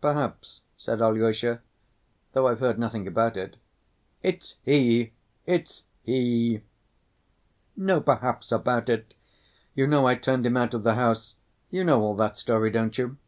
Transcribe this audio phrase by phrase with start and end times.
[0.00, 1.60] "Perhaps," said Alyosha,
[2.32, 3.56] "though I've heard nothing about it."
[4.22, 5.12] "It's he,
[5.44, 6.62] it's he!
[7.76, 9.12] No 'perhaps' about it.
[9.74, 11.34] You know I turned him out of the house....
[11.70, 13.18] You know all that story, don't you?"